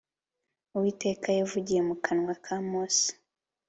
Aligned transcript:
Uwiteka 0.75 1.27
yavugiye 1.39 1.81
mu 1.87 1.95
kanwa 2.05 2.33
ka 2.43 2.55
Mose 2.69 3.07